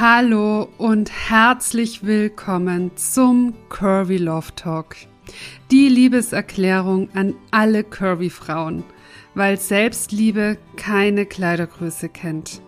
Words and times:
Hallo 0.00 0.68
und 0.78 1.10
herzlich 1.10 2.06
willkommen 2.06 2.96
zum 2.96 3.52
Curvy 3.68 4.18
Love 4.18 4.54
Talk. 4.54 4.94
Die 5.72 5.88
Liebeserklärung 5.88 7.08
an 7.14 7.34
alle 7.50 7.82
Curvy 7.82 8.30
Frauen, 8.30 8.84
weil 9.34 9.58
Selbstliebe 9.58 10.56
keine 10.76 11.26
Kleidergröße 11.26 12.08
kennt. 12.10 12.62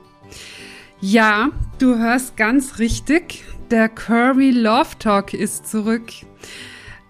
Ja, 1.01 1.51
du 1.79 1.96
hörst 1.98 2.37
ganz 2.37 2.80
richtig, 2.80 3.45
der 3.70 3.88
Curvy 3.88 4.51
Love 4.51 4.98
Talk 4.98 5.33
ist 5.33 5.69
zurück. 5.69 6.10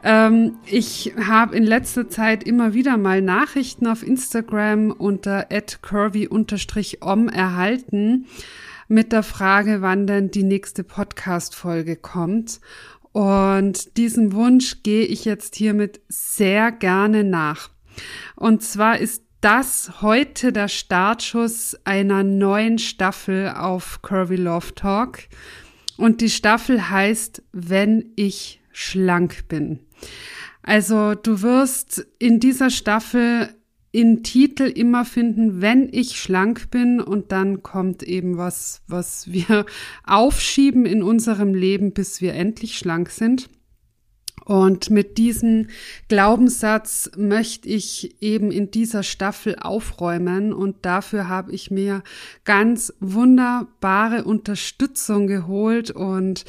Ähm, 0.04 0.58
ich 0.66 1.14
habe 1.26 1.56
in 1.56 1.64
letzter 1.64 2.10
Zeit 2.10 2.44
immer 2.44 2.74
wieder 2.74 2.98
mal 2.98 3.22
Nachrichten 3.22 3.86
auf 3.86 4.06
Instagram 4.06 4.90
unter 4.90 5.48
curvy-om 5.80 7.28
erhalten 7.30 8.26
mit 8.90 9.12
der 9.12 9.22
Frage, 9.22 9.82
wann 9.82 10.08
denn 10.08 10.32
die 10.32 10.42
nächste 10.42 10.82
Podcast-Folge 10.82 11.94
kommt. 11.94 12.60
Und 13.12 13.96
diesem 13.96 14.32
Wunsch 14.32 14.82
gehe 14.82 15.04
ich 15.04 15.24
jetzt 15.24 15.54
hiermit 15.54 16.00
sehr 16.08 16.72
gerne 16.72 17.22
nach. 17.22 17.70
Und 18.34 18.62
zwar 18.64 18.98
ist 18.98 19.22
das 19.40 20.02
heute 20.02 20.52
der 20.52 20.66
Startschuss 20.66 21.76
einer 21.84 22.24
neuen 22.24 22.78
Staffel 22.78 23.50
auf 23.50 24.02
Curvy 24.02 24.36
Love 24.36 24.74
Talk. 24.74 25.20
Und 25.96 26.20
die 26.20 26.30
Staffel 26.30 26.90
heißt 26.90 27.44
Wenn 27.52 28.12
ich 28.16 28.60
schlank 28.72 29.46
bin. 29.46 29.78
Also 30.62 31.14
du 31.14 31.42
wirst 31.42 32.06
in 32.18 32.40
dieser 32.40 32.70
Staffel 32.70 33.54
in 33.92 34.22
Titel 34.22 34.64
immer 34.64 35.04
finden, 35.04 35.60
wenn 35.60 35.88
ich 35.92 36.20
schlank 36.20 36.70
bin 36.70 37.00
und 37.00 37.32
dann 37.32 37.62
kommt 37.62 38.02
eben 38.02 38.36
was, 38.36 38.82
was 38.86 39.32
wir 39.32 39.66
aufschieben 40.04 40.86
in 40.86 41.02
unserem 41.02 41.54
Leben, 41.54 41.92
bis 41.92 42.20
wir 42.20 42.34
endlich 42.34 42.78
schlank 42.78 43.10
sind. 43.10 43.48
Und 44.44 44.90
mit 44.90 45.18
diesem 45.18 45.68
Glaubenssatz 46.08 47.10
möchte 47.16 47.68
ich 47.68 48.20
eben 48.22 48.50
in 48.50 48.70
dieser 48.70 49.02
Staffel 49.02 49.56
aufräumen 49.60 50.52
und 50.52 50.76
dafür 50.82 51.28
habe 51.28 51.52
ich 51.52 51.70
mir 51.70 52.02
ganz 52.44 52.92
wunderbare 53.00 54.24
Unterstützung 54.24 55.26
geholt 55.26 55.90
und 55.90 56.44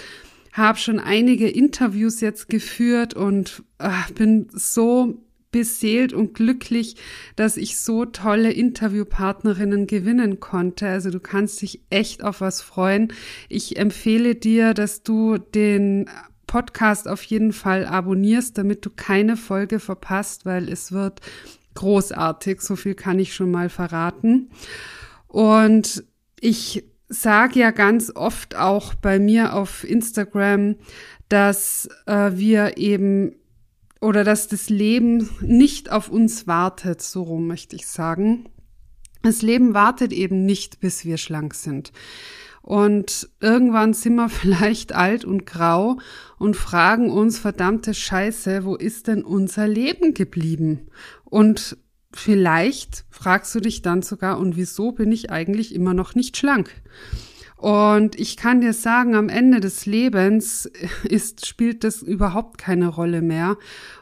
habe 0.53 0.77
schon 0.77 0.99
einige 0.99 1.47
Interviews 1.47 2.21
jetzt 2.21 2.49
geführt 2.49 3.13
und 3.13 3.63
äh, 3.77 3.89
bin 4.15 4.47
so 4.51 5.21
beseelt 5.51 6.13
und 6.13 6.33
glücklich, 6.33 6.95
dass 7.35 7.57
ich 7.57 7.77
so 7.77 8.05
tolle 8.05 8.51
Interviewpartnerinnen 8.51 9.87
gewinnen 9.87 10.39
konnte. 10.39 10.87
Also 10.87 11.09
du 11.09 11.19
kannst 11.19 11.61
dich 11.61 11.81
echt 11.89 12.23
auf 12.23 12.41
was 12.41 12.61
freuen. 12.61 13.13
Ich 13.49 13.77
empfehle 13.77 14.35
dir, 14.35 14.73
dass 14.73 15.03
du 15.03 15.37
den 15.37 16.09
Podcast 16.47 17.07
auf 17.07 17.23
jeden 17.23 17.53
Fall 17.53 17.85
abonnierst, 17.85 18.57
damit 18.57 18.85
du 18.85 18.89
keine 18.89 19.37
Folge 19.37 19.79
verpasst, 19.79 20.45
weil 20.45 20.69
es 20.69 20.91
wird 20.91 21.21
großartig. 21.75 22.61
So 22.61 22.75
viel 22.75 22.95
kann 22.95 23.19
ich 23.19 23.33
schon 23.33 23.51
mal 23.51 23.69
verraten. 23.69 24.49
Und 25.27 26.03
ich 26.39 26.83
sage 27.07 27.59
ja 27.59 27.71
ganz 27.71 28.11
oft 28.13 28.55
auch 28.55 28.93
bei 28.93 29.19
mir 29.19 29.53
auf 29.53 29.83
Instagram, 29.83 30.75
dass 31.29 31.87
äh, 32.05 32.31
wir 32.33 32.77
eben 32.77 33.35
oder 34.01 34.23
dass 34.23 34.47
das 34.47 34.69
Leben 34.69 35.29
nicht 35.41 35.91
auf 35.91 36.09
uns 36.09 36.47
wartet, 36.47 37.01
so 37.01 37.21
rum 37.21 37.47
möchte 37.47 37.75
ich 37.75 37.87
sagen. 37.87 38.49
Das 39.21 39.43
Leben 39.43 39.75
wartet 39.75 40.11
eben 40.11 40.45
nicht, 40.45 40.79
bis 40.79 41.05
wir 41.05 41.17
schlank 41.17 41.53
sind. 41.53 41.93
Und 42.63 43.29
irgendwann 43.39 43.93
sind 43.93 44.15
wir 44.15 44.29
vielleicht 44.41 44.93
alt 44.93 45.23
und 45.23 45.45
grau 45.45 45.99
und 46.39 46.55
fragen 46.55 47.11
uns, 47.11 47.37
verdammte 47.37 47.93
Scheiße, 47.93 48.65
wo 48.65 48.75
ist 48.75 49.07
denn 49.07 49.23
unser 49.23 49.67
Leben 49.67 50.15
geblieben? 50.15 50.89
Und 51.23 51.77
vielleicht 52.11 53.05
fragst 53.11 53.53
du 53.53 53.59
dich 53.59 53.83
dann 53.83 54.01
sogar, 54.01 54.39
und 54.39 54.57
wieso 54.57 54.91
bin 54.91 55.11
ich 55.11 55.29
eigentlich 55.29 55.73
immer 55.75 55.93
noch 55.93 56.15
nicht 56.15 56.37
schlank? 56.37 56.71
Und 57.61 58.19
ich 58.19 58.37
kann 58.37 58.59
dir 58.59 58.73
sagen, 58.73 59.13
am 59.13 59.29
Ende 59.29 59.59
des 59.59 59.85
Lebens 59.85 60.65
ist, 61.03 61.45
spielt 61.45 61.83
das 61.83 62.01
überhaupt 62.01 62.57
keine 62.57 62.87
Rolle 62.87 63.21
mehr, 63.21 63.55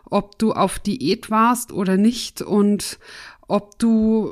ob 0.05 0.39
du 0.39 0.53
auf 0.53 0.79
Diät 0.79 1.29
warst 1.29 1.73
oder 1.73 1.97
nicht 1.97 2.41
und 2.41 2.99
ob 3.49 3.77
du 3.77 4.31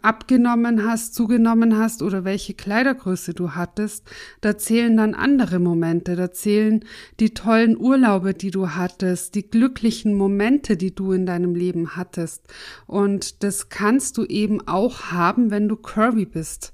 abgenommen 0.00 0.88
hast, 0.88 1.14
zugenommen 1.14 1.76
hast 1.76 2.00
oder 2.00 2.24
welche 2.24 2.54
Kleidergröße 2.54 3.34
du 3.34 3.50
hattest, 3.50 4.04
da 4.40 4.56
zählen 4.56 4.96
dann 4.96 5.14
andere 5.14 5.58
Momente, 5.58 6.16
da 6.16 6.32
zählen 6.32 6.86
die 7.20 7.34
tollen 7.34 7.76
Urlaube, 7.76 8.32
die 8.32 8.50
du 8.50 8.70
hattest, 8.70 9.34
die 9.34 9.50
glücklichen 9.50 10.14
Momente, 10.14 10.78
die 10.78 10.94
du 10.94 11.12
in 11.12 11.26
deinem 11.26 11.54
Leben 11.54 11.96
hattest. 11.96 12.46
Und 12.86 13.42
das 13.42 13.68
kannst 13.68 14.16
du 14.16 14.24
eben 14.24 14.66
auch 14.66 15.10
haben, 15.10 15.50
wenn 15.50 15.68
du 15.68 15.76
curvy 15.76 16.24
bist. 16.24 16.72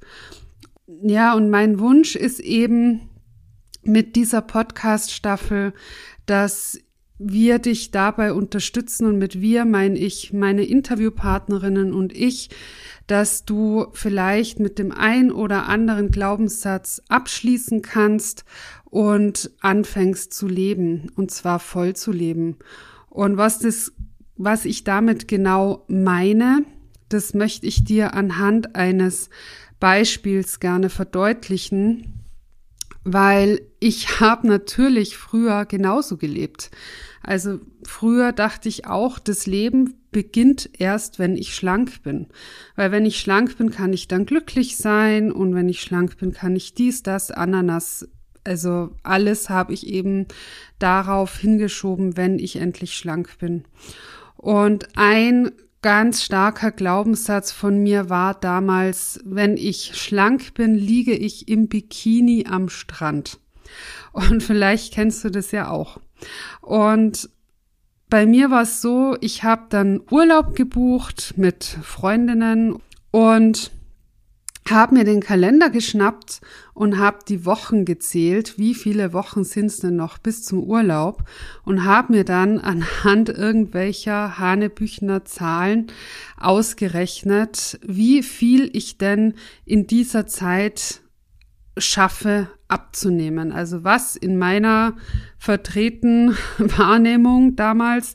Ja, 1.02 1.34
und 1.34 1.50
mein 1.50 1.78
Wunsch 1.78 2.16
ist 2.16 2.40
eben 2.40 3.02
mit 3.82 4.16
dieser 4.16 4.42
Podcast-Staffel, 4.42 5.72
dass 6.26 6.80
wir 7.16 7.60
dich 7.60 7.92
dabei 7.92 8.32
unterstützen 8.32 9.06
und 9.06 9.18
mit 9.18 9.40
wir 9.40 9.66
meine 9.66 9.98
ich 9.98 10.32
meine 10.32 10.64
Interviewpartnerinnen 10.64 11.92
und 11.92 12.12
ich, 12.12 12.50
dass 13.06 13.44
du 13.44 13.86
vielleicht 13.92 14.58
mit 14.58 14.78
dem 14.78 14.90
ein 14.90 15.30
oder 15.30 15.68
anderen 15.68 16.10
Glaubenssatz 16.10 17.02
abschließen 17.08 17.82
kannst 17.82 18.44
und 18.84 19.50
anfängst 19.60 20.32
zu 20.32 20.48
leben 20.48 21.12
und 21.14 21.30
zwar 21.30 21.60
voll 21.60 21.94
zu 21.94 22.10
leben. 22.10 22.56
Und 23.08 23.36
was 23.36 23.60
das, 23.60 23.92
was 24.36 24.64
ich 24.64 24.82
damit 24.82 25.28
genau 25.28 25.84
meine, 25.88 26.64
das 27.10 27.34
möchte 27.34 27.66
ich 27.66 27.84
dir 27.84 28.14
anhand 28.14 28.74
eines 28.74 29.30
Beispiels 29.80 30.60
gerne 30.60 30.90
verdeutlichen, 30.90 32.20
weil 33.02 33.62
ich 33.80 34.20
habe 34.20 34.46
natürlich 34.46 35.16
früher 35.16 35.64
genauso 35.64 36.16
gelebt. 36.16 36.70
Also 37.22 37.60
früher 37.82 38.32
dachte 38.32 38.68
ich 38.68 38.86
auch, 38.86 39.18
das 39.18 39.46
Leben 39.46 39.94
beginnt 40.10 40.70
erst, 40.78 41.18
wenn 41.18 41.36
ich 41.36 41.54
schlank 41.54 42.02
bin. 42.02 42.26
Weil 42.76 42.92
wenn 42.92 43.06
ich 43.06 43.20
schlank 43.20 43.56
bin, 43.58 43.70
kann 43.70 43.92
ich 43.92 44.08
dann 44.08 44.26
glücklich 44.26 44.76
sein 44.76 45.32
und 45.32 45.54
wenn 45.54 45.68
ich 45.68 45.80
schlank 45.80 46.18
bin, 46.18 46.32
kann 46.32 46.56
ich 46.56 46.74
dies, 46.74 47.02
das, 47.02 47.30
Ananas. 47.30 48.08
Also 48.44 48.90
alles 49.02 49.50
habe 49.50 49.72
ich 49.72 49.86
eben 49.86 50.26
darauf 50.78 51.36
hingeschoben, 51.38 52.16
wenn 52.16 52.38
ich 52.38 52.56
endlich 52.56 52.96
schlank 52.96 53.38
bin. 53.38 53.64
Und 54.36 54.88
ein 54.96 55.52
ganz 55.82 56.22
starker 56.22 56.70
Glaubenssatz 56.70 57.52
von 57.52 57.82
mir 57.82 58.10
war 58.10 58.34
damals, 58.34 59.20
wenn 59.24 59.56
ich 59.56 59.96
schlank 59.96 60.54
bin, 60.54 60.74
liege 60.74 61.14
ich 61.14 61.48
im 61.48 61.68
Bikini 61.68 62.46
am 62.48 62.68
Strand. 62.68 63.38
Und 64.12 64.42
vielleicht 64.42 64.92
kennst 64.92 65.24
du 65.24 65.30
das 65.30 65.52
ja 65.52 65.70
auch. 65.70 66.00
Und 66.60 67.30
bei 68.08 68.26
mir 68.26 68.50
war 68.50 68.62
es 68.62 68.82
so, 68.82 69.16
ich 69.20 69.44
habe 69.44 69.66
dann 69.70 70.02
Urlaub 70.10 70.54
gebucht 70.56 71.34
mit 71.36 71.64
Freundinnen 71.64 72.76
und 73.12 73.70
habe 74.70 74.94
mir 74.94 75.04
den 75.04 75.20
Kalender 75.20 75.70
geschnappt 75.70 76.40
und 76.74 76.98
habe 76.98 77.18
die 77.28 77.44
Wochen 77.44 77.84
gezählt, 77.84 78.58
wie 78.58 78.74
viele 78.74 79.12
Wochen 79.12 79.44
sind 79.44 79.66
es 79.66 79.80
denn 79.80 79.96
noch 79.96 80.18
bis 80.18 80.42
zum 80.42 80.62
Urlaub 80.62 81.24
und 81.64 81.84
habe 81.84 82.12
mir 82.12 82.24
dann 82.24 82.58
anhand 82.58 83.28
irgendwelcher 83.28 84.38
Hanebüchner 84.38 85.24
Zahlen 85.24 85.86
ausgerechnet, 86.38 87.78
wie 87.84 88.22
viel 88.22 88.70
ich 88.72 88.98
denn 88.98 89.34
in 89.64 89.86
dieser 89.86 90.26
Zeit 90.26 91.00
schaffe 91.76 92.48
abzunehmen. 92.68 93.52
Also 93.52 93.84
was 93.84 94.16
in 94.16 94.38
meiner 94.38 94.96
vertreten 95.38 96.36
Wahrnehmung 96.58 97.56
damals 97.56 98.14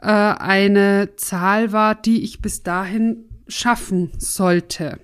äh, 0.00 0.06
eine 0.06 1.16
Zahl 1.16 1.72
war, 1.72 1.94
die 1.94 2.22
ich 2.22 2.40
bis 2.40 2.62
dahin 2.62 3.24
schaffen 3.46 4.12
sollte. 4.18 4.98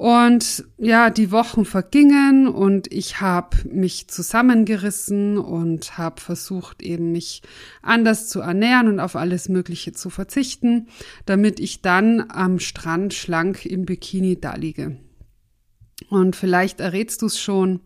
Und 0.00 0.64
ja, 0.78 1.10
die 1.10 1.30
Wochen 1.30 1.66
vergingen 1.66 2.48
und 2.48 2.90
ich 2.90 3.20
habe 3.20 3.58
mich 3.68 4.08
zusammengerissen 4.08 5.36
und 5.36 5.98
habe 5.98 6.22
versucht, 6.22 6.80
eben 6.80 7.12
mich 7.12 7.42
anders 7.82 8.30
zu 8.30 8.40
ernähren 8.40 8.88
und 8.88 8.98
auf 8.98 9.14
alles 9.14 9.50
Mögliche 9.50 9.92
zu 9.92 10.08
verzichten, 10.08 10.88
damit 11.26 11.60
ich 11.60 11.82
dann 11.82 12.30
am 12.30 12.60
Strand 12.60 13.12
schlank 13.12 13.66
im 13.66 13.84
Bikini 13.84 14.40
da 14.40 14.54
liege. 14.54 14.96
Und 16.08 16.34
vielleicht 16.34 16.80
errätst 16.80 17.20
du 17.20 17.26
es 17.26 17.38
schon, 17.38 17.80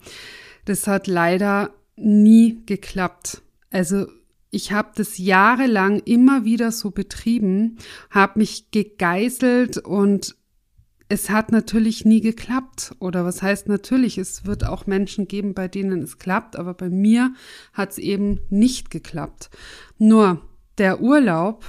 das 0.66 0.86
hat 0.86 1.08
leider 1.08 1.74
nie 1.96 2.62
geklappt. 2.64 3.42
Also 3.72 4.06
ich 4.52 4.70
habe 4.70 4.92
das 4.94 5.18
jahrelang 5.18 5.98
immer 6.04 6.44
wieder 6.44 6.70
so 6.70 6.92
betrieben, 6.92 7.78
habe 8.10 8.38
mich 8.38 8.70
gegeißelt 8.70 9.78
und 9.78 10.36
es 11.14 11.30
hat 11.30 11.52
natürlich 11.52 12.04
nie 12.04 12.20
geklappt. 12.20 12.94
Oder 12.98 13.24
was 13.24 13.40
heißt 13.40 13.68
natürlich? 13.68 14.18
Es 14.18 14.44
wird 14.44 14.66
auch 14.66 14.86
Menschen 14.86 15.28
geben, 15.28 15.54
bei 15.54 15.68
denen 15.68 16.02
es 16.02 16.18
klappt, 16.18 16.56
aber 16.56 16.74
bei 16.74 16.90
mir 16.90 17.32
hat 17.72 17.92
es 17.92 17.98
eben 17.98 18.40
nicht 18.50 18.90
geklappt. 18.90 19.48
Nur 19.96 20.42
der 20.76 21.00
Urlaub, 21.00 21.64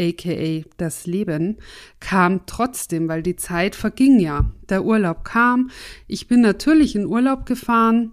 aka 0.00 0.64
das 0.78 1.06
Leben, 1.06 1.58
kam 2.00 2.46
trotzdem, 2.46 3.08
weil 3.08 3.22
die 3.22 3.36
Zeit 3.36 3.76
verging 3.76 4.18
ja. 4.18 4.50
Der 4.70 4.84
Urlaub 4.84 5.24
kam. 5.24 5.70
Ich 6.08 6.26
bin 6.26 6.40
natürlich 6.40 6.96
in 6.96 7.06
Urlaub 7.06 7.44
gefahren 7.44 8.12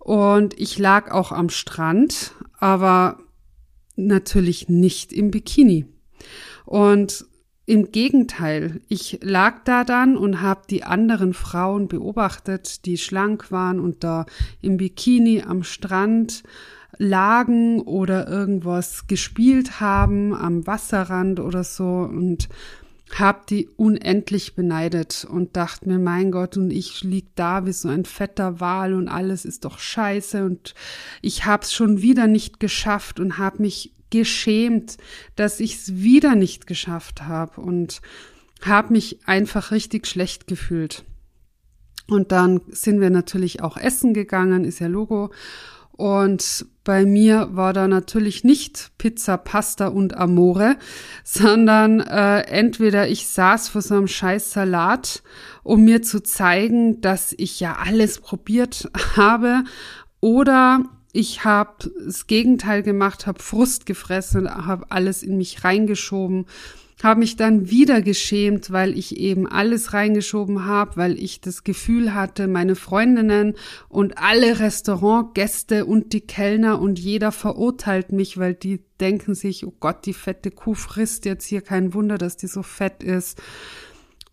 und 0.00 0.58
ich 0.60 0.76
lag 0.76 1.12
auch 1.12 1.30
am 1.30 1.48
Strand, 1.48 2.32
aber 2.58 3.20
natürlich 3.94 4.68
nicht 4.68 5.12
im 5.12 5.30
Bikini. 5.30 5.86
Und 6.64 7.26
im 7.66 7.92
Gegenteil, 7.92 8.80
ich 8.88 9.20
lag 9.22 9.64
da 9.64 9.84
dann 9.84 10.16
und 10.16 10.42
habe 10.42 10.62
die 10.68 10.84
anderen 10.84 11.32
Frauen 11.32 11.88
beobachtet, 11.88 12.84
die 12.84 12.98
schlank 12.98 13.50
waren 13.50 13.80
und 13.80 14.04
da 14.04 14.26
im 14.60 14.76
Bikini 14.76 15.42
am 15.42 15.62
Strand 15.62 16.42
lagen 16.98 17.80
oder 17.80 18.28
irgendwas 18.28 19.06
gespielt 19.06 19.80
haben 19.80 20.34
am 20.34 20.66
Wasserrand 20.66 21.40
oder 21.40 21.64
so 21.64 21.84
und 21.84 22.48
hab 23.12 23.46
die 23.46 23.68
unendlich 23.68 24.54
beneidet 24.54 25.26
und 25.28 25.56
dachte 25.56 25.88
mir, 25.88 25.98
mein 25.98 26.32
Gott, 26.32 26.56
und 26.56 26.70
ich 26.70 27.02
lieg 27.04 27.26
da 27.34 27.66
wie 27.66 27.72
so 27.72 27.88
ein 27.88 28.04
fetter 28.04 28.60
Wal 28.60 28.94
und 28.94 29.08
alles 29.08 29.44
ist 29.44 29.64
doch 29.64 29.78
scheiße 29.78 30.44
und 30.44 30.74
ich 31.22 31.44
hab's 31.44 31.72
schon 31.72 32.02
wieder 32.02 32.26
nicht 32.26 32.60
geschafft 32.60 33.20
und 33.20 33.38
hab 33.38 33.60
mich 33.60 33.92
geschämt, 34.18 34.96
dass 35.34 35.60
ich's 35.60 35.96
wieder 35.96 36.36
nicht 36.36 36.66
geschafft 36.66 37.22
habe 37.22 37.60
und 37.60 38.00
hab 38.64 38.90
mich 38.90 39.26
einfach 39.26 39.72
richtig 39.72 40.06
schlecht 40.06 40.46
gefühlt. 40.46 41.04
Und 42.06 42.32
dann 42.32 42.60
sind 42.68 43.00
wir 43.00 43.10
natürlich 43.10 43.62
auch 43.62 43.76
essen 43.76 44.14
gegangen, 44.14 44.64
ist 44.64 44.78
ja 44.78 44.86
Logo. 44.86 45.32
Und 45.90 46.66
bei 46.82 47.04
mir 47.04 47.48
war 47.52 47.72
da 47.72 47.88
natürlich 47.88 48.44
nicht 48.44 48.92
Pizza, 48.98 49.36
Pasta 49.36 49.88
und 49.88 50.16
Amore, 50.16 50.76
sondern 51.24 52.00
äh, 52.00 52.40
entweder 52.42 53.08
ich 53.08 53.26
saß 53.26 53.68
vor 53.68 53.82
so 53.82 53.94
einem 53.94 54.08
scheiß 54.08 54.52
Salat, 54.52 55.22
um 55.62 55.84
mir 55.84 56.02
zu 56.02 56.22
zeigen, 56.22 57.00
dass 57.00 57.34
ich 57.36 57.58
ja 57.60 57.76
alles 57.76 58.20
probiert 58.20 58.90
habe, 59.16 59.64
oder 60.24 60.82
ich 61.14 61.44
habe 61.44 61.90
das 62.04 62.26
Gegenteil 62.26 62.82
gemacht, 62.82 63.26
habe 63.26 63.42
Frust 63.42 63.86
gefressen, 63.86 64.48
habe 64.48 64.90
alles 64.90 65.22
in 65.22 65.38
mich 65.38 65.64
reingeschoben 65.64 66.46
habe 67.04 67.20
mich 67.20 67.36
dann 67.36 67.70
wieder 67.70 68.00
geschämt, 68.00 68.70
weil 68.70 68.96
ich 68.96 69.16
eben 69.18 69.46
alles 69.46 69.92
reingeschoben 69.92 70.64
habe, 70.64 70.96
weil 70.96 71.22
ich 71.22 71.40
das 71.40 71.62
Gefühl 71.64 72.14
hatte, 72.14 72.48
meine 72.48 72.76
Freundinnen 72.76 73.54
und 73.88 74.18
alle 74.18 74.58
Restaurantgäste 74.58 75.84
und 75.84 76.12
die 76.12 76.22
Kellner 76.22 76.80
und 76.80 76.98
jeder 76.98 77.30
verurteilt 77.32 78.12
mich, 78.12 78.38
weil 78.38 78.54
die 78.54 78.80
denken 79.00 79.34
sich, 79.34 79.66
oh 79.66 79.74
Gott, 79.80 80.06
die 80.06 80.14
fette 80.14 80.50
Kuh 80.50 80.74
frisst 80.74 81.26
jetzt 81.26 81.46
hier 81.46 81.60
kein 81.60 81.94
Wunder, 81.94 82.16
dass 82.16 82.36
die 82.36 82.46
so 82.46 82.62
fett 82.62 83.02
ist. 83.02 83.40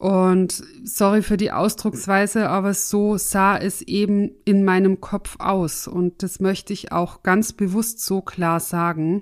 Und 0.02 0.64
sorry 0.84 1.22
für 1.22 1.38
die 1.38 1.52
Ausdrucksweise, 1.52 2.50
aber 2.50 2.74
so 2.74 3.18
sah 3.18 3.56
es 3.56 3.84
eben 3.84 4.32
in 4.46 4.64
meinem 4.64 5.00
Kopf 5.00 5.36
aus. 5.38 5.88
Und 5.88 6.24
das 6.24 6.40
möchte 6.40 6.74
ich 6.74 6.92
auch 6.92 7.22
ganz 7.22 7.54
bewusst 7.54 8.04
so 8.04 8.20
klar 8.24 8.60
sagen. 8.60 9.22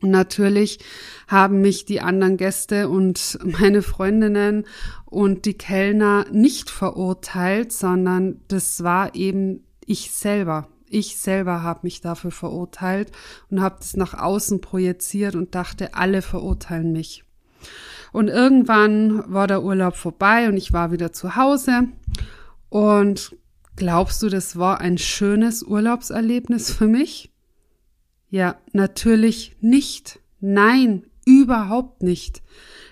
Und 0.00 0.08
natürlich 0.08 0.78
haben 1.28 1.60
mich 1.60 1.84
die 1.84 2.00
anderen 2.00 2.38
Gäste 2.38 2.88
und 2.88 3.38
meine 3.44 3.82
Freundinnen 3.82 4.64
und 5.04 5.44
die 5.44 5.58
Kellner 5.58 6.24
nicht 6.32 6.70
verurteilt, 6.70 7.70
sondern 7.70 8.40
das 8.48 8.82
war 8.82 9.14
eben 9.14 9.62
ich 9.84 10.10
selber. 10.10 10.68
Ich 10.88 11.18
selber 11.18 11.62
habe 11.62 11.80
mich 11.82 12.00
dafür 12.00 12.30
verurteilt 12.30 13.12
und 13.50 13.60
habe 13.60 13.76
das 13.80 13.94
nach 13.94 14.14
außen 14.14 14.62
projiziert 14.62 15.34
und 15.34 15.54
dachte, 15.54 15.92
alle 15.92 16.22
verurteilen 16.22 16.92
mich. 16.92 17.24
Und 18.12 18.28
irgendwann 18.28 19.24
war 19.32 19.46
der 19.46 19.62
Urlaub 19.62 19.96
vorbei 19.96 20.48
und 20.48 20.56
ich 20.56 20.72
war 20.72 20.92
wieder 20.92 21.12
zu 21.12 21.34
Hause. 21.34 21.88
Und 22.68 23.36
glaubst 23.76 24.22
du, 24.22 24.28
das 24.28 24.56
war 24.56 24.80
ein 24.80 24.98
schönes 24.98 25.62
Urlaubserlebnis 25.62 26.70
für 26.70 26.86
mich? 26.86 27.32
Ja, 28.28 28.56
natürlich 28.72 29.56
nicht. 29.60 30.20
Nein, 30.40 31.06
überhaupt 31.24 32.02
nicht. 32.02 32.42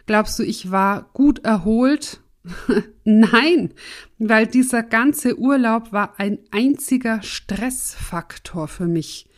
Glaubst 0.06 0.38
du, 0.38 0.42
ich 0.42 0.70
war 0.70 1.10
gut 1.12 1.44
erholt? 1.44 2.20
Nein, 3.04 3.74
weil 4.18 4.46
dieser 4.46 4.82
ganze 4.82 5.38
Urlaub 5.38 5.92
war 5.92 6.18
ein 6.18 6.38
einziger 6.50 7.22
Stressfaktor 7.22 8.68
für 8.68 8.86
mich. 8.86 9.28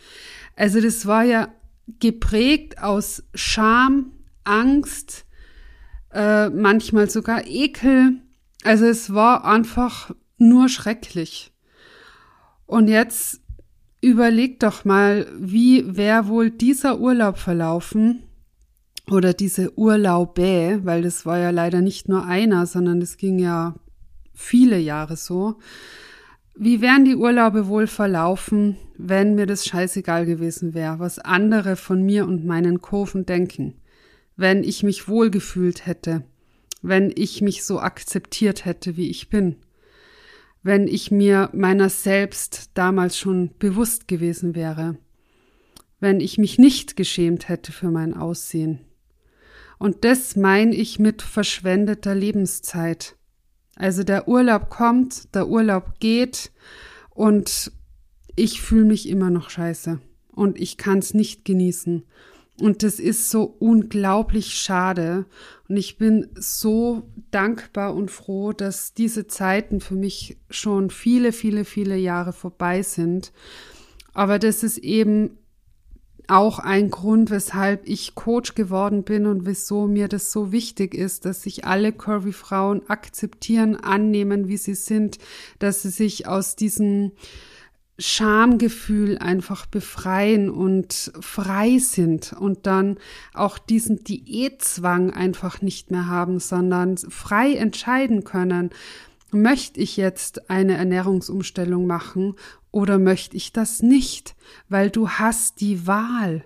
Also 0.56 0.80
das 0.80 1.06
war 1.06 1.24
ja 1.24 1.48
geprägt 2.00 2.78
aus 2.78 3.24
Scham, 3.34 4.12
Angst, 4.44 5.24
äh, 6.12 6.50
manchmal 6.50 7.08
sogar 7.10 7.46
Ekel. 7.46 8.20
Also 8.64 8.86
es 8.86 9.12
war 9.12 9.44
einfach 9.44 10.12
nur 10.38 10.68
schrecklich. 10.68 11.52
Und 12.66 12.88
jetzt 12.88 13.42
Überleg 14.04 14.58
doch 14.58 14.84
mal, 14.84 15.28
wie 15.38 15.96
wäre 15.96 16.26
wohl 16.26 16.50
dieser 16.50 16.98
Urlaub 16.98 17.38
verlaufen 17.38 18.24
oder 19.08 19.32
diese 19.32 19.78
Urlaube, 19.78 20.80
weil 20.82 21.02
das 21.02 21.24
war 21.24 21.38
ja 21.38 21.50
leider 21.50 21.80
nicht 21.80 22.08
nur 22.08 22.26
einer, 22.26 22.66
sondern 22.66 23.00
es 23.00 23.16
ging 23.16 23.38
ja 23.38 23.76
viele 24.34 24.76
Jahre 24.78 25.14
so. 25.16 25.54
Wie 26.56 26.80
wären 26.80 27.04
die 27.04 27.14
Urlaube 27.14 27.68
wohl 27.68 27.86
verlaufen, 27.86 28.76
wenn 28.98 29.36
mir 29.36 29.46
das 29.46 29.64
scheißegal 29.66 30.26
gewesen 30.26 30.74
wäre, 30.74 30.98
was 30.98 31.20
andere 31.20 31.76
von 31.76 32.02
mir 32.02 32.26
und 32.26 32.44
meinen 32.44 32.80
Kurven 32.80 33.24
denken? 33.24 33.74
Wenn 34.42 34.64
ich 34.64 34.82
mich 34.82 35.08
wohlgefühlt 35.08 35.86
hätte, 35.86 36.24
wenn 36.82 37.12
ich 37.14 37.40
mich 37.40 37.64
so 37.64 37.80
akzeptiert 37.80 38.64
hätte, 38.64 38.96
wie 38.96 39.08
ich 39.08 39.28
bin? 39.28 39.56
wenn 40.62 40.86
ich 40.86 41.10
mir 41.10 41.50
meiner 41.52 41.88
selbst 41.88 42.70
damals 42.74 43.18
schon 43.18 43.50
bewusst 43.58 44.06
gewesen 44.08 44.54
wäre, 44.54 44.96
wenn 46.00 46.20
ich 46.20 46.38
mich 46.38 46.58
nicht 46.58 46.96
geschämt 46.96 47.48
hätte 47.48 47.72
für 47.72 47.90
mein 47.90 48.14
Aussehen. 48.14 48.80
Und 49.78 50.04
das 50.04 50.36
meine 50.36 50.74
ich 50.74 50.98
mit 50.98 51.22
verschwendeter 51.22 52.14
Lebenszeit. 52.14 53.16
Also 53.74 54.04
der 54.04 54.28
Urlaub 54.28 54.70
kommt, 54.70 55.34
der 55.34 55.48
Urlaub 55.48 55.98
geht 55.98 56.52
und 57.10 57.72
ich 58.36 58.62
fühle 58.62 58.84
mich 58.84 59.08
immer 59.08 59.30
noch 59.30 59.50
scheiße 59.50 60.00
und 60.30 60.60
ich 60.60 60.76
kann 60.76 60.98
es 60.98 61.14
nicht 61.14 61.44
genießen. 61.44 62.04
Und 62.60 62.82
das 62.82 63.00
ist 63.00 63.30
so 63.30 63.44
unglaublich 63.58 64.54
schade. 64.54 65.24
Und 65.68 65.76
ich 65.76 65.96
bin 65.96 66.28
so 66.34 67.02
dankbar 67.30 67.94
und 67.94 68.10
froh, 68.10 68.52
dass 68.52 68.92
diese 68.94 69.26
Zeiten 69.26 69.80
für 69.80 69.94
mich 69.94 70.36
schon 70.50 70.90
viele, 70.90 71.32
viele, 71.32 71.64
viele 71.64 71.96
Jahre 71.96 72.32
vorbei 72.32 72.82
sind. 72.82 73.32
Aber 74.12 74.38
das 74.38 74.62
ist 74.62 74.78
eben 74.78 75.38
auch 76.28 76.58
ein 76.58 76.90
Grund, 76.90 77.30
weshalb 77.30 77.86
ich 77.88 78.14
Coach 78.14 78.54
geworden 78.54 79.02
bin 79.02 79.26
und 79.26 79.44
wieso 79.46 79.86
mir 79.86 80.08
das 80.08 80.30
so 80.30 80.52
wichtig 80.52 80.94
ist, 80.94 81.24
dass 81.24 81.42
sich 81.42 81.64
alle 81.64 81.92
Curvy-Frauen 81.92 82.88
akzeptieren, 82.88 83.76
annehmen, 83.76 84.48
wie 84.48 84.56
sie 84.56 84.74
sind, 84.74 85.18
dass 85.58 85.82
sie 85.82 85.90
sich 85.90 86.26
aus 86.28 86.54
diesen 86.54 87.12
Schamgefühl 87.98 89.18
einfach 89.18 89.66
befreien 89.66 90.50
und 90.50 91.12
frei 91.20 91.78
sind 91.78 92.32
und 92.32 92.66
dann 92.66 92.98
auch 93.34 93.58
diesen 93.58 94.02
Diätzwang 94.02 95.10
einfach 95.10 95.60
nicht 95.60 95.90
mehr 95.90 96.06
haben, 96.06 96.40
sondern 96.40 96.96
frei 96.96 97.54
entscheiden 97.54 98.24
können, 98.24 98.70
möchte 99.30 99.80
ich 99.80 99.96
jetzt 99.96 100.50
eine 100.50 100.74
Ernährungsumstellung 100.76 101.86
machen 101.86 102.34
oder 102.70 102.98
möchte 102.98 103.36
ich 103.36 103.52
das 103.52 103.82
nicht, 103.82 104.34
weil 104.68 104.90
du 104.90 105.08
hast 105.10 105.60
die 105.60 105.86
Wahl. 105.86 106.44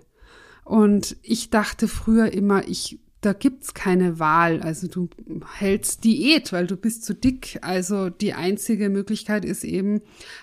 Und 0.63 1.15
ich 1.21 1.49
dachte 1.49 1.87
früher 1.87 2.33
immer, 2.33 2.67
ich 2.67 2.99
da 3.21 3.33
gibt's 3.33 3.73
keine 3.73 4.19
Wahl. 4.19 4.61
Also 4.61 4.87
du 4.87 5.09
hältst 5.57 6.03
Diät, 6.03 6.53
weil 6.53 6.67
du 6.67 6.75
bist 6.75 7.03
zu 7.03 7.13
dick. 7.13 7.59
Also 7.61 8.09
die 8.09 8.33
einzige 8.33 8.89
Möglichkeit 8.89 9.45
ist 9.45 9.63
eben 9.63 10.01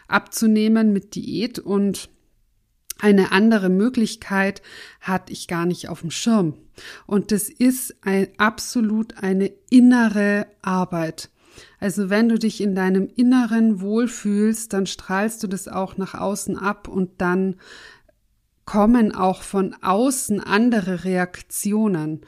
abzunehmen 0.09 0.93
mit 0.93 1.15
Diät 1.15 1.59
und 1.59 2.09
eine 3.01 3.33
andere 3.33 3.69
Möglichkeit 3.69 4.63
hatte 5.01 5.33
ich 5.33 5.49
gar 5.49 5.67
nicht 5.67 5.89
auf 5.89 6.01
dem 6.01 6.11
Schirm. 6.11 6.55
Und 7.07 7.33
das 7.33 7.49
ist 7.49 7.97
ein, 8.03 8.29
absolut 8.39 9.23
eine 9.23 9.51
innere 9.71 10.47
Arbeit. 10.63 11.31
Also 11.79 12.11
wenn 12.11 12.29
du 12.29 12.39
dich 12.39 12.61
in 12.61 12.75
deinem 12.75 13.09
Inneren 13.15 13.81
wohlfühlst, 13.81 14.73
dann 14.73 14.87
strahlst 14.87 15.43
du 15.43 15.47
das 15.47 15.69
auch 15.69 15.97
nach 15.97 16.15
außen 16.15 16.57
ab 16.57 16.89
und 16.89 17.21
dann 17.21 17.57
kommen 18.65 19.15
auch 19.15 19.43
von 19.43 19.75
außen 19.83 20.41
andere 20.41 21.05
Reaktionen. 21.05 22.23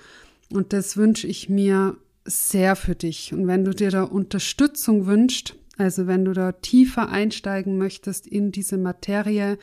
Und 0.52 0.72
das 0.72 0.96
wünsche 0.96 1.26
ich 1.26 1.48
mir 1.48 1.96
sehr 2.24 2.76
für 2.76 2.94
dich. 2.94 3.32
Und 3.32 3.46
wenn 3.46 3.64
du 3.64 3.72
dir 3.72 3.90
da 3.90 4.04
Unterstützung 4.04 5.06
wünschst, 5.06 5.54
also 5.78 6.06
wenn 6.06 6.24
du 6.24 6.32
da 6.32 6.52
tiefer 6.52 7.08
einsteigen 7.08 7.78
möchtest 7.78 8.26
in 8.26 8.52
diese 8.52 8.78
Materie, 8.78 9.58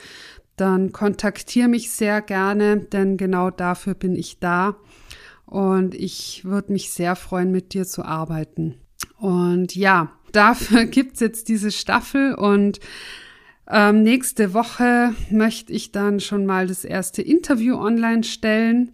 dann 0.55 0.91
kontaktiere 0.91 1.67
mich 1.67 1.91
sehr 1.91 2.21
gerne, 2.21 2.77
denn 2.77 3.17
genau 3.17 3.49
dafür 3.49 3.95
bin 3.95 4.15
ich 4.15 4.39
da. 4.39 4.75
Und 5.45 5.95
ich 5.95 6.45
würde 6.45 6.71
mich 6.71 6.91
sehr 6.91 7.15
freuen, 7.15 7.51
mit 7.51 7.73
dir 7.73 7.85
zu 7.85 8.03
arbeiten. 8.03 8.75
Und 9.17 9.75
ja, 9.75 10.11
dafür 10.31 10.85
gibt's 10.85 11.19
jetzt 11.19 11.47
diese 11.47 11.71
Staffel 11.71 12.35
und 12.35 12.79
ähm, 13.69 14.03
nächste 14.03 14.53
Woche 14.53 15.15
möchte 15.31 15.71
ich 15.71 15.91
dann 15.91 16.19
schon 16.19 16.45
mal 16.45 16.67
das 16.67 16.83
erste 16.83 17.21
Interview 17.21 17.75
online 17.75 18.23
stellen. 18.23 18.91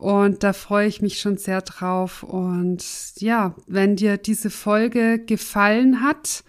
Und 0.00 0.42
da 0.44 0.54
freue 0.54 0.88
ich 0.88 1.02
mich 1.02 1.20
schon 1.20 1.36
sehr 1.36 1.60
drauf. 1.60 2.22
Und 2.22 2.82
ja, 3.16 3.54
wenn 3.66 3.96
dir 3.96 4.16
diese 4.16 4.48
Folge 4.48 5.18
gefallen 5.18 6.02
hat, 6.02 6.42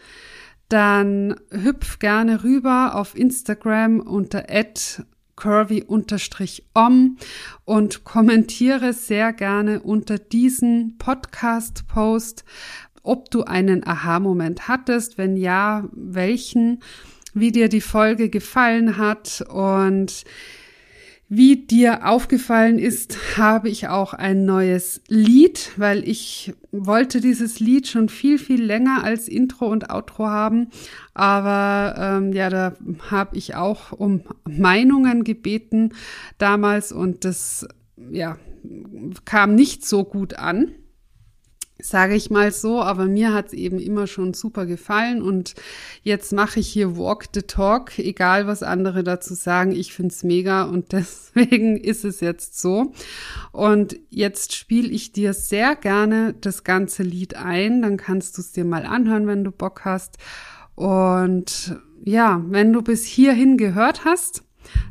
dann 0.70 1.36
hüpf 1.50 2.00
gerne 2.00 2.46
rüber 2.46 2.96
auf 2.96 3.14
Instagram 3.14 4.00
unter 4.00 4.46
curvy-om 5.36 7.18
und 7.66 8.04
kommentiere 8.06 8.94
sehr 8.94 9.34
gerne 9.34 9.82
unter 9.82 10.18
diesen 10.18 10.98
Podcast-Post, 10.98 12.46
ob 13.04 13.32
du 13.32 13.44
einen 13.44 13.86
Aha-Moment 13.86 14.70
hattest, 14.70 15.18
wenn 15.18 15.36
ja, 15.36 15.90
welchen, 15.92 16.82
wie 17.34 17.52
dir 17.52 17.68
die 17.68 17.82
Folge 17.82 18.30
gefallen 18.30 18.96
hat. 18.96 19.44
Und 19.50 20.24
wie 21.34 21.56
dir 21.56 22.06
aufgefallen 22.06 22.78
ist, 22.78 23.38
habe 23.38 23.70
ich 23.70 23.88
auch 23.88 24.14
ein 24.14 24.44
neues 24.44 25.00
Lied, 25.08 25.72
weil 25.78 26.06
ich 26.06 26.54
wollte 26.74 27.22
dieses 27.22 27.62
Lied 27.62 27.88
schon 27.88 28.10
viel, 28.10 28.38
viel 28.38 28.62
länger 28.62 29.06
als 29.06 29.30
Intro 29.30 29.68
und 29.68 29.90
Outro 29.90 30.28
haben. 30.28 30.68
Aber 31.14 31.96
ähm, 31.98 32.34
ja, 32.34 32.50
da 32.50 32.74
habe 33.10 33.38
ich 33.38 33.56
auch 33.56 33.94
um 33.94 34.24
Meinungen 34.44 35.24
gebeten 35.24 35.94
damals 36.38 36.92
und 36.92 37.24
das 37.24 37.66
ja, 38.10 38.38
kam 39.24 39.56
nicht 39.56 39.88
so 39.88 40.04
gut 40.04 40.34
an 40.34 40.74
sage 41.82 42.16
ich 42.16 42.30
mal 42.30 42.52
so, 42.52 42.82
aber 42.82 43.06
mir 43.06 43.34
hat's 43.34 43.54
eben 43.54 43.80
immer 43.80 44.08
schon 44.08 44.34
super 44.34 44.66
gefallen 44.66 45.22
und 45.22 45.56
jetzt 46.04 46.34
mache 46.34 46.60
ich 46.60 46.68
hier 46.68 46.98
Walk 46.98 47.26
the 47.34 47.42
Talk, 47.42 47.98
egal 48.00 48.48
was 48.48 48.64
andere 48.64 49.04
dazu 49.04 49.34
sagen, 49.34 49.72
ich 49.72 49.94
find's 49.94 50.24
mega 50.24 50.64
und 50.64 50.92
deswegen 50.92 51.78
ist 51.78 52.06
es 52.06 52.20
jetzt 52.20 52.60
so. 52.60 52.94
Und 53.52 53.98
jetzt 54.10 54.56
spiele 54.56 54.90
ich 54.90 55.12
dir 55.12 55.34
sehr 55.34 55.76
gerne 55.76 56.34
das 56.40 56.64
ganze 56.64 57.04
Lied 57.04 57.36
ein, 57.36 57.82
dann 57.82 57.98
kannst 57.98 58.38
du 58.38 58.42
es 58.42 58.52
dir 58.52 58.66
mal 58.66 58.86
anhören, 58.86 59.28
wenn 59.28 59.44
du 59.44 59.52
Bock 59.52 59.86
hast. 59.86 60.18
Und 60.76 61.80
ja, 62.04 62.44
wenn 62.48 62.74
du 62.74 62.82
bis 62.82 63.06
hierhin 63.06 63.58
gehört 63.58 64.06
hast, 64.06 64.44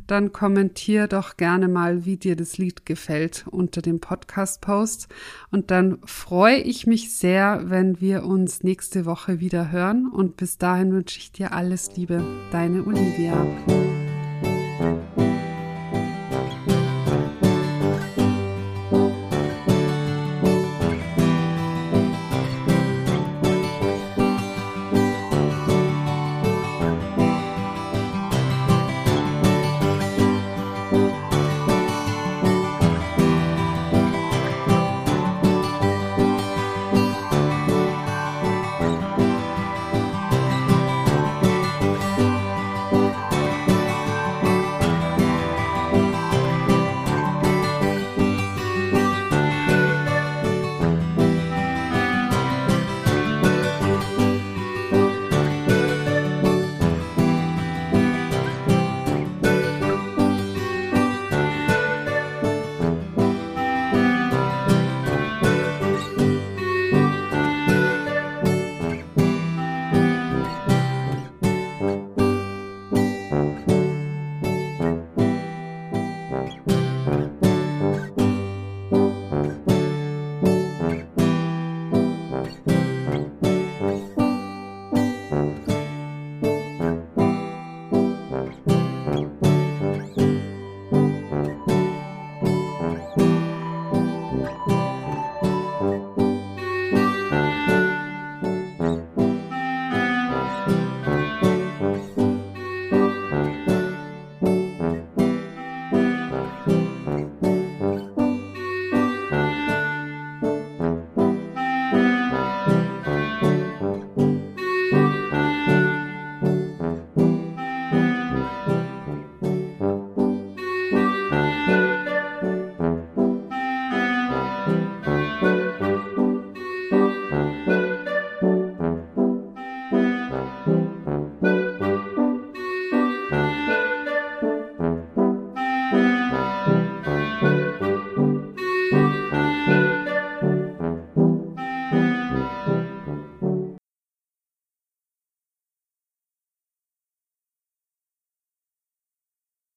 dann 0.06 0.32
kommentier 0.32 1.06
doch 1.06 1.36
gerne 1.36 1.68
mal, 1.68 2.04
wie 2.04 2.16
dir 2.16 2.36
das 2.36 2.58
Lied 2.58 2.86
gefällt 2.86 3.44
unter 3.50 3.82
dem 3.82 4.00
Podcast-Post. 4.00 5.08
Und 5.50 5.70
dann 5.70 5.98
freue 6.04 6.58
ich 6.58 6.86
mich 6.86 7.14
sehr, 7.14 7.62
wenn 7.64 8.00
wir 8.00 8.24
uns 8.24 8.62
nächste 8.62 9.06
Woche 9.06 9.40
wieder 9.40 9.70
hören. 9.70 10.08
Und 10.10 10.36
bis 10.36 10.58
dahin 10.58 10.92
wünsche 10.92 11.18
ich 11.18 11.32
dir 11.32 11.52
alles 11.52 11.96
Liebe. 11.96 12.22
Deine 12.50 12.84
Olivia. 12.84 13.46